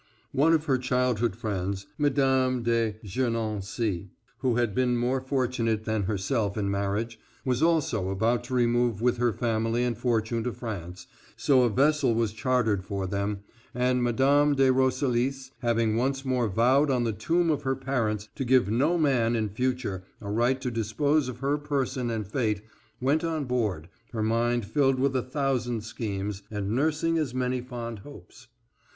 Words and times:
One 0.31 0.53
of 0.53 0.65
her 0.65 0.79
childhood 0.79 1.35
friends, 1.35 1.85
Mme. 1.99 2.63
de 2.63 2.95
Gernancé, 3.05 4.09
who 4.39 4.55
had 4.55 4.73
been 4.73 4.97
more 4.97 5.21
fortunate 5.21 5.83
than 5.85 6.01
herself 6.05 6.57
in 6.57 6.71
marriage, 6.71 7.19
was 7.45 7.61
also 7.61 8.09
about 8.09 8.43
to 8.45 8.55
remove 8.55 8.99
with 9.03 9.17
her 9.17 9.31
family 9.31 9.83
and 9.83 9.95
fortune 9.95 10.43
to 10.45 10.53
France, 10.53 11.05
so 11.37 11.61
a 11.61 11.69
vessel 11.69 12.15
was 12.15 12.33
chartered 12.33 12.83
for 12.83 13.05
them, 13.05 13.41
and 13.75 14.01
Mme. 14.03 14.53
de 14.55 14.71
Roselis, 14.71 15.51
having 15.59 15.95
once 15.97 16.25
more 16.25 16.47
vowed 16.47 16.89
on 16.89 17.03
the 17.03 17.13
tomb 17.13 17.51
of 17.51 17.61
her 17.61 17.75
parents 17.75 18.27
to 18.33 18.43
give 18.43 18.71
no 18.71 18.97
man 18.97 19.35
in 19.35 19.49
future 19.49 20.03
a 20.19 20.31
right 20.31 20.59
to 20.61 20.71
dispose 20.71 21.29
of 21.29 21.41
her 21.41 21.59
person 21.59 22.09
and 22.09 22.25
fate 22.27 22.63
went 22.99 23.23
on 23.23 23.45
board, 23.45 23.87
her 24.13 24.23
mind 24.23 24.65
filled 24.65 24.97
with 24.99 25.15
a 25.15 25.21
thousand 25.21 25.81
schemes, 25.83 26.41
and 26.49 26.71
nursing 26.71 27.19
as 27.19 27.35
many 27.35 27.61
fond 27.61 27.99
hopes. 27.99 28.47